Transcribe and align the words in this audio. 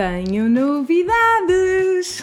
Tenho 0.00 0.48
novidades! 0.48 2.22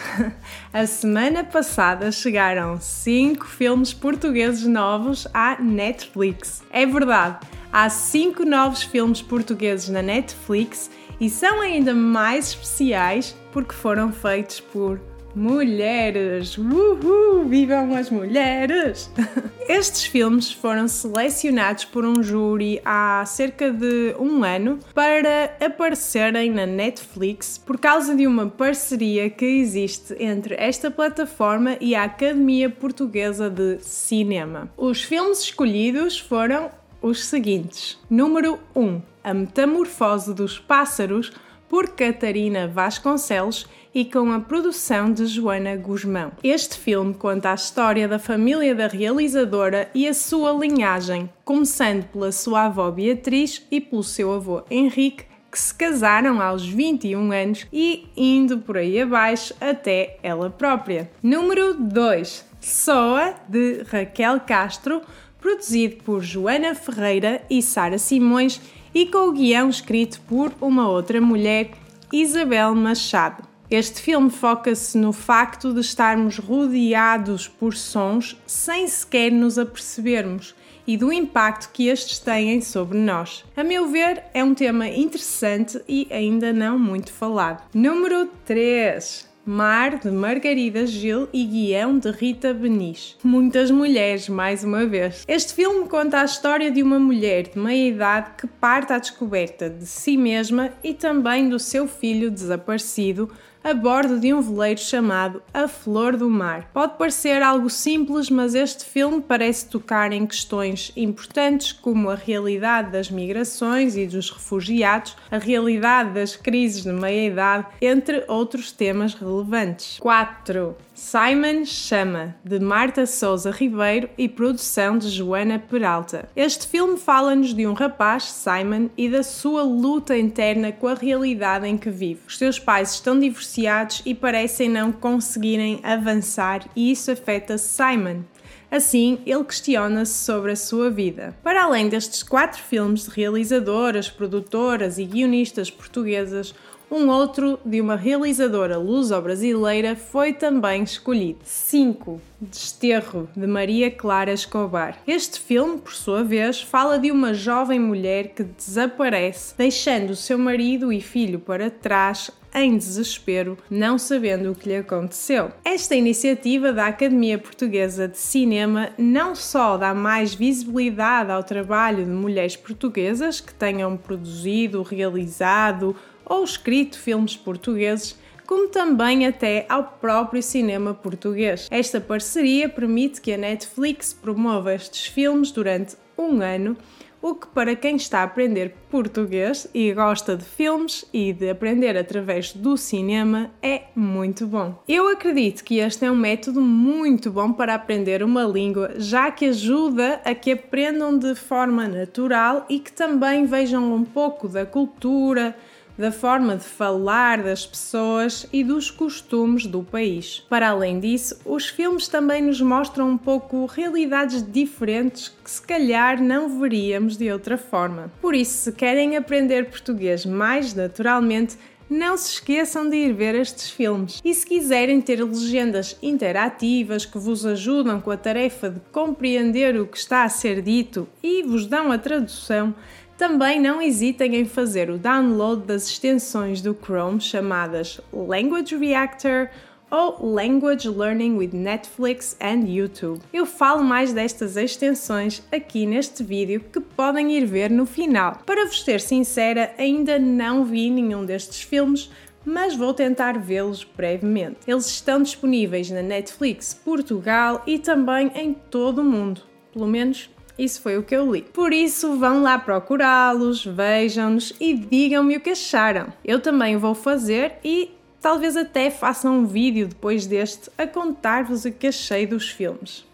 A 0.74 0.84
semana 0.84 1.44
passada 1.44 2.10
chegaram 2.10 2.80
5 2.80 3.46
filmes 3.46 3.94
portugueses 3.94 4.66
novos 4.66 5.28
à 5.32 5.62
Netflix. 5.62 6.64
É 6.72 6.84
verdade, 6.84 7.38
há 7.72 7.88
5 7.88 8.44
novos 8.44 8.82
filmes 8.82 9.22
portugueses 9.22 9.88
na 9.90 10.02
Netflix 10.02 10.90
e 11.20 11.30
são 11.30 11.60
ainda 11.60 11.94
mais 11.94 12.48
especiais 12.48 13.36
porque 13.52 13.72
foram 13.72 14.10
feitos 14.10 14.58
por 14.58 14.98
mulheres. 15.38 16.58
Uhul! 16.58 17.44
Vivam 17.46 17.94
as 17.94 18.10
mulheres! 18.10 19.10
Estes 19.68 20.04
filmes 20.04 20.50
foram 20.50 20.88
selecionados 20.88 21.84
por 21.84 22.04
um 22.04 22.22
júri 22.22 22.80
há 22.84 23.24
cerca 23.26 23.70
de 23.70 24.14
um 24.18 24.42
ano 24.42 24.78
para 24.94 25.56
aparecerem 25.64 26.50
na 26.50 26.66
Netflix 26.66 27.58
por 27.58 27.78
causa 27.78 28.14
de 28.14 28.26
uma 28.26 28.46
parceria 28.48 29.30
que 29.30 29.44
existe 29.44 30.16
entre 30.18 30.56
esta 30.58 30.90
plataforma 30.90 31.76
e 31.80 31.94
a 31.94 32.04
Academia 32.04 32.68
Portuguesa 32.68 33.48
de 33.48 33.78
Cinema. 33.80 34.70
Os 34.76 35.02
filmes 35.02 35.40
escolhidos 35.40 36.18
foram 36.18 36.70
os 37.00 37.24
seguintes: 37.24 37.98
número 38.10 38.58
1, 38.74 39.00
A 39.22 39.34
Metamorfose 39.34 40.34
dos 40.34 40.58
Pássaros 40.58 41.32
por 41.68 41.90
Catarina 41.90 42.66
Vasconcelos 42.66 43.66
e 43.94 44.04
com 44.04 44.32
a 44.32 44.40
produção 44.40 45.12
de 45.12 45.26
Joana 45.26 45.76
Guzmão. 45.76 46.32
Este 46.42 46.78
filme 46.78 47.14
conta 47.14 47.50
a 47.50 47.54
história 47.54 48.06
da 48.06 48.18
família 48.18 48.74
da 48.74 48.86
realizadora 48.86 49.90
e 49.94 50.06
a 50.06 50.14
sua 50.14 50.52
linhagem, 50.52 51.28
começando 51.44 52.04
pela 52.04 52.32
sua 52.32 52.64
avó 52.64 52.90
Beatriz 52.90 53.66
e 53.70 53.80
pelo 53.80 54.02
seu 54.02 54.32
avô 54.32 54.62
Henrique, 54.70 55.24
que 55.50 55.58
se 55.58 55.74
casaram 55.74 56.40
aos 56.40 56.66
21 56.66 57.32
anos 57.32 57.66
e 57.72 58.06
indo 58.16 58.58
por 58.58 58.76
aí 58.76 59.00
abaixo 59.00 59.54
até 59.60 60.18
ela 60.22 60.50
própria. 60.50 61.10
Número 61.22 61.74
2. 61.74 62.46
Soa, 62.60 63.34
de 63.48 63.82
Raquel 63.84 64.40
Castro, 64.40 65.00
produzido 65.40 66.02
por 66.04 66.22
Joana 66.22 66.74
Ferreira 66.74 67.42
e 67.48 67.62
Sara 67.62 67.98
Simões 67.98 68.60
e 68.94 69.06
com 69.06 69.28
o 69.28 69.32
guião 69.32 69.68
escrito 69.68 70.20
por 70.22 70.52
uma 70.60 70.88
outra 70.88 71.20
mulher, 71.20 71.70
Isabel 72.12 72.74
Machado. 72.74 73.47
Este 73.70 74.00
filme 74.00 74.30
foca-se 74.30 74.96
no 74.96 75.12
facto 75.12 75.74
de 75.74 75.80
estarmos 75.80 76.38
rodeados 76.38 77.46
por 77.46 77.74
sons 77.74 78.34
sem 78.46 78.88
sequer 78.88 79.30
nos 79.30 79.58
apercebermos 79.58 80.54
e 80.86 80.96
do 80.96 81.12
impacto 81.12 81.70
que 81.70 81.88
estes 81.88 82.18
têm 82.18 82.62
sobre 82.62 82.96
nós. 82.96 83.44
A 83.54 83.62
meu 83.62 83.86
ver, 83.86 84.24
é 84.32 84.42
um 84.42 84.54
tema 84.54 84.88
interessante 84.88 85.78
e 85.86 86.08
ainda 86.10 86.50
não 86.50 86.78
muito 86.78 87.12
falado. 87.12 87.62
Número 87.74 88.30
3. 88.46 89.28
Mar, 89.44 89.98
de 89.98 90.10
Margarida 90.10 90.86
Gil 90.86 91.26
e 91.32 91.44
guião 91.44 91.98
de 91.98 92.10
Rita 92.10 92.52
Benis. 92.52 93.16
Muitas 93.24 93.70
mulheres, 93.70 94.28
mais 94.28 94.62
uma 94.62 94.86
vez. 94.86 95.24
Este 95.26 95.54
filme 95.54 95.88
conta 95.88 96.20
a 96.20 96.24
história 96.24 96.70
de 96.70 96.82
uma 96.82 96.98
mulher 96.98 97.48
de 97.48 97.58
meia 97.58 97.88
idade 97.88 98.30
que 98.36 98.46
parte 98.46 98.92
à 98.92 98.98
descoberta 98.98 99.70
de 99.70 99.86
si 99.86 100.18
mesma 100.18 100.70
e 100.84 100.92
também 100.92 101.48
do 101.48 101.58
seu 101.58 101.88
filho 101.88 102.30
desaparecido 102.30 103.30
a 103.68 103.74
bordo 103.74 104.18
de 104.18 104.32
um 104.32 104.40
veleiro 104.40 104.80
chamado 104.80 105.42
A 105.52 105.68
Flor 105.68 106.16
do 106.16 106.30
Mar. 106.30 106.70
Pode 106.72 106.96
parecer 106.96 107.42
algo 107.42 107.68
simples, 107.68 108.30
mas 108.30 108.54
este 108.54 108.82
filme 108.82 109.20
parece 109.20 109.68
tocar 109.68 110.10
em 110.10 110.26
questões 110.26 110.90
importantes 110.96 111.72
como 111.72 112.08
a 112.08 112.14
realidade 112.14 112.90
das 112.90 113.10
migrações 113.10 113.94
e 113.94 114.06
dos 114.06 114.30
refugiados, 114.30 115.14
a 115.30 115.36
realidade 115.36 116.14
das 116.14 116.34
crises 116.34 116.84
de 116.84 116.92
meia-idade, 116.92 117.66
entre 117.82 118.24
outros 118.26 118.72
temas 118.72 119.12
relevantes. 119.12 119.98
4. 119.98 120.74
Simon 120.98 121.64
Chama, 121.64 122.34
de 122.44 122.58
Marta 122.58 123.06
Souza 123.06 123.52
Ribeiro 123.52 124.10
e 124.18 124.28
produção 124.28 124.98
de 124.98 125.08
Joana 125.08 125.56
Peralta. 125.56 126.28
Este 126.34 126.66
filme 126.66 126.98
fala-nos 126.98 127.54
de 127.54 127.68
um 127.68 127.72
rapaz, 127.72 128.24
Simon, 128.24 128.88
e 128.96 129.08
da 129.08 129.22
sua 129.22 129.62
luta 129.62 130.18
interna 130.18 130.72
com 130.72 130.88
a 130.88 130.94
realidade 130.94 131.68
em 131.68 131.78
que 131.78 131.88
vive. 131.88 132.22
Os 132.26 132.36
seus 132.36 132.58
pais 132.58 132.94
estão 132.94 133.16
divorciados 133.16 134.02
e 134.04 134.12
parecem 134.12 134.68
não 134.68 134.90
conseguirem 134.90 135.78
avançar, 135.84 136.68
e 136.74 136.90
isso 136.90 137.12
afeta 137.12 137.56
Simon. 137.56 138.24
Assim, 138.70 139.18
ele 139.24 139.44
questiona-se 139.44 140.12
sobre 140.24 140.52
a 140.52 140.56
sua 140.56 140.90
vida. 140.90 141.34
Para 141.42 141.64
além 141.64 141.88
destes 141.88 142.22
quatro 142.22 142.62
filmes 142.62 143.04
de 143.04 143.10
realizadoras, 143.10 144.10
produtoras 144.10 144.98
e 144.98 145.04
guionistas 145.04 145.70
portuguesas, 145.70 146.54
um 146.90 147.08
outro 147.08 147.58
de 147.66 147.82
uma 147.82 147.96
realizadora 147.96 148.78
luso-brasileira 148.78 149.94
foi 149.94 150.32
também 150.32 150.82
escolhido. 150.82 151.40
5. 151.44 152.18
Desterro, 152.40 153.28
de 153.36 153.46
Maria 153.46 153.90
Clara 153.90 154.32
Escobar. 154.32 154.98
Este 155.06 155.38
filme, 155.38 155.78
por 155.78 155.92
sua 155.92 156.24
vez, 156.24 156.62
fala 156.62 156.98
de 156.98 157.10
uma 157.10 157.34
jovem 157.34 157.78
mulher 157.78 158.28
que 158.28 158.42
desaparece, 158.42 159.54
deixando 159.56 160.16
seu 160.16 160.38
marido 160.38 160.90
e 160.90 161.00
filho 161.00 161.38
para 161.38 161.70
trás 161.70 162.30
em 162.54 162.76
desespero, 162.76 163.56
não 163.70 163.98
sabendo 163.98 164.50
o 164.50 164.54
que 164.54 164.68
lhe 164.68 164.76
aconteceu. 164.76 165.52
Esta 165.64 165.94
iniciativa 165.94 166.72
da 166.72 166.86
Academia 166.86 167.38
Portuguesa 167.38 168.08
de 168.08 168.18
Cinema 168.18 168.90
não 168.98 169.34
só 169.34 169.76
dá 169.76 169.94
mais 169.94 170.34
visibilidade 170.34 171.30
ao 171.30 171.42
trabalho 171.42 172.04
de 172.04 172.10
mulheres 172.10 172.56
portuguesas 172.56 173.40
que 173.40 173.54
tenham 173.54 173.96
produzido, 173.96 174.82
realizado 174.82 175.94
ou 176.24 176.44
escrito 176.44 176.98
filmes 176.98 177.36
portugueses, 177.36 178.18
como 178.46 178.68
também 178.68 179.26
até 179.26 179.66
ao 179.68 179.84
próprio 179.84 180.42
cinema 180.42 180.94
português. 180.94 181.68
Esta 181.70 182.00
parceria 182.00 182.68
permite 182.68 183.20
que 183.20 183.32
a 183.32 183.36
Netflix 183.36 184.12
promova 184.12 184.74
estes 184.74 185.06
filmes 185.06 185.50
durante 185.50 185.96
um 186.16 186.40
ano, 186.40 186.76
o 187.20 187.34
que 187.34 187.46
para 187.48 187.74
quem 187.74 187.96
está 187.96 188.20
a 188.20 188.24
aprender 188.24 188.74
português 188.90 189.68
e 189.74 189.92
gosta 189.92 190.36
de 190.36 190.44
filmes 190.44 191.04
e 191.12 191.32
de 191.32 191.50
aprender 191.50 191.96
através 191.96 192.52
do 192.52 192.76
cinema 192.76 193.50
é 193.62 193.82
muito 193.94 194.46
bom. 194.46 194.82
Eu 194.88 195.08
acredito 195.08 195.64
que 195.64 195.78
este 195.78 196.04
é 196.04 196.10
um 196.10 196.16
método 196.16 196.60
muito 196.60 197.30
bom 197.30 197.52
para 197.52 197.74
aprender 197.74 198.22
uma 198.22 198.44
língua, 198.44 198.94
já 198.98 199.30
que 199.30 199.46
ajuda 199.46 200.20
a 200.24 200.34
que 200.34 200.52
aprendam 200.52 201.18
de 201.18 201.34
forma 201.34 201.88
natural 201.88 202.64
e 202.68 202.78
que 202.78 202.92
também 202.92 203.44
vejam 203.46 203.92
um 203.92 204.04
pouco 204.04 204.48
da 204.48 204.64
cultura, 204.64 205.56
da 205.98 206.12
forma 206.12 206.56
de 206.56 206.64
falar 206.64 207.42
das 207.42 207.66
pessoas 207.66 208.46
e 208.52 208.62
dos 208.62 208.88
costumes 208.88 209.66
do 209.66 209.82
país. 209.82 210.46
Para 210.48 210.68
além 210.68 211.00
disso, 211.00 211.40
os 211.44 211.68
filmes 211.68 212.06
também 212.06 212.40
nos 212.40 212.60
mostram 212.60 213.10
um 213.10 213.18
pouco 213.18 213.66
realidades 213.66 214.42
diferentes 214.48 215.28
que 215.28 215.50
se 215.50 215.60
calhar 215.60 216.22
não 216.22 216.60
veríamos 216.60 217.16
de 217.16 217.30
outra 217.32 217.58
forma. 217.58 218.12
Por 218.20 218.34
isso, 218.34 218.64
se 218.64 218.72
querem 218.72 219.16
aprender 219.16 219.68
português 219.68 220.24
mais 220.24 220.72
naturalmente, 220.72 221.58
não 221.90 222.18
se 222.18 222.32
esqueçam 222.32 222.88
de 222.88 222.96
ir 222.96 223.14
ver 223.14 223.34
estes 223.34 223.70
filmes. 223.70 224.20
E 224.22 224.34
se 224.34 224.46
quiserem 224.46 225.00
ter 225.00 225.24
legendas 225.24 225.96
interativas 226.02 227.06
que 227.06 227.18
vos 227.18 227.46
ajudam 227.46 228.00
com 228.00 228.10
a 228.10 228.16
tarefa 228.16 228.68
de 228.68 228.80
compreender 228.92 229.74
o 229.80 229.86
que 229.86 229.96
está 229.96 230.22
a 230.22 230.28
ser 230.28 230.60
dito 230.60 231.08
e 231.22 231.42
vos 231.42 231.66
dão 231.66 231.90
a 231.90 231.98
tradução, 231.98 232.74
também 233.18 233.60
não 233.60 233.82
hesitem 233.82 234.36
em 234.36 234.44
fazer 234.44 234.88
o 234.88 234.96
download 234.96 235.66
das 235.66 235.88
extensões 235.88 236.62
do 236.62 236.72
Chrome 236.72 237.20
chamadas 237.20 238.00
Language 238.12 238.76
Reactor 238.76 239.48
ou 239.90 240.24
Language 240.34 240.88
Learning 240.88 241.36
with 241.36 241.50
Netflix 241.52 242.36
and 242.40 242.68
YouTube. 242.68 243.20
Eu 243.32 243.44
falo 243.44 243.82
mais 243.82 244.12
destas 244.12 244.56
extensões 244.56 245.42
aqui 245.50 245.84
neste 245.84 246.22
vídeo 246.22 246.60
que 246.72 246.78
podem 246.78 247.32
ir 247.32 247.44
ver 247.44 247.70
no 247.70 247.84
final. 247.84 248.38
Para 248.46 248.66
vos 248.66 248.84
ser 248.84 249.00
sincera, 249.00 249.74
ainda 249.76 250.16
não 250.16 250.64
vi 250.64 250.88
nenhum 250.88 251.24
destes 251.24 251.62
filmes, 251.62 252.12
mas 252.44 252.76
vou 252.76 252.94
tentar 252.94 253.36
vê-los 253.36 253.82
brevemente. 253.82 254.58
Eles 254.64 254.86
estão 254.86 255.20
disponíveis 255.20 255.90
na 255.90 256.02
Netflix 256.02 256.72
Portugal 256.72 257.64
e 257.66 257.80
também 257.80 258.30
em 258.36 258.54
todo 258.54 259.00
o 259.00 259.04
mundo, 259.04 259.40
pelo 259.72 259.88
menos 259.88 260.30
isso 260.58 260.82
foi 260.82 260.98
o 260.98 261.02
que 261.02 261.14
eu 261.14 261.32
li. 261.32 261.42
Por 261.42 261.72
isso, 261.72 262.16
vão 262.16 262.42
lá 262.42 262.58
procurá-los, 262.58 263.64
vejam-nos 263.64 264.52
e 264.60 264.74
digam-me 264.74 265.36
o 265.36 265.40
que 265.40 265.50
acharam. 265.50 266.12
Eu 266.24 266.40
também 266.40 266.76
vou 266.76 266.94
fazer 266.94 267.54
e 267.64 267.90
talvez 268.20 268.56
até 268.56 268.90
faça 268.90 269.30
um 269.30 269.46
vídeo 269.46 269.86
depois 269.86 270.26
deste 270.26 270.70
a 270.76 270.86
contar-vos 270.86 271.64
o 271.64 271.72
que 271.72 271.86
achei 271.86 272.26
dos 272.26 272.50
filmes. 272.50 273.06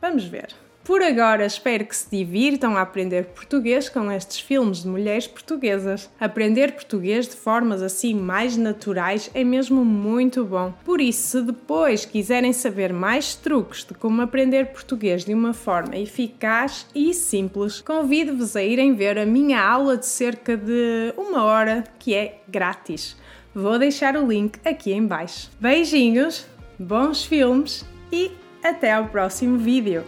Vamos 0.00 0.24
ver. 0.24 0.65
Por 0.86 1.02
agora, 1.02 1.44
espero 1.44 1.84
que 1.84 1.96
se 1.96 2.08
divirtam 2.08 2.76
a 2.76 2.82
aprender 2.82 3.24
português 3.26 3.88
com 3.88 4.08
estes 4.08 4.38
filmes 4.38 4.84
de 4.84 4.88
mulheres 4.88 5.26
portuguesas. 5.26 6.08
Aprender 6.20 6.74
português 6.74 7.26
de 7.26 7.34
formas 7.34 7.82
assim 7.82 8.14
mais 8.14 8.56
naturais 8.56 9.28
é 9.34 9.42
mesmo 9.42 9.84
muito 9.84 10.44
bom. 10.44 10.72
Por 10.84 11.00
isso, 11.00 11.26
se 11.26 11.42
depois 11.42 12.04
quiserem 12.04 12.52
saber 12.52 12.92
mais 12.92 13.34
truques 13.34 13.82
de 13.82 13.94
como 13.94 14.22
aprender 14.22 14.66
português 14.66 15.24
de 15.24 15.34
uma 15.34 15.52
forma 15.52 15.96
eficaz 15.96 16.86
e 16.94 17.12
simples, 17.12 17.80
convido-vos 17.80 18.54
a 18.54 18.62
irem 18.62 18.94
ver 18.94 19.18
a 19.18 19.26
minha 19.26 19.60
aula 19.60 19.96
de 19.96 20.06
cerca 20.06 20.56
de 20.56 21.12
uma 21.16 21.42
hora 21.42 21.82
que 21.98 22.14
é 22.14 22.38
grátis 22.46 23.16
Vou 23.52 23.76
deixar 23.76 24.16
o 24.16 24.24
link 24.24 24.60
aqui 24.64 24.92
em 24.92 25.04
baixo. 25.04 25.50
Beijinhos, 25.58 26.46
bons 26.78 27.24
filmes 27.24 27.84
e 28.12 28.30
até 28.62 28.92
ao 28.92 29.06
próximo 29.06 29.58
vídeo! 29.58 30.04